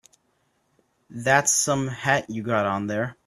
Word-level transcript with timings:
That's 1.11 1.53
some 1.53 1.87
hat 1.87 2.27
you 2.27 2.41
got 2.41 2.65
on 2.65 2.87
there. 2.87 3.17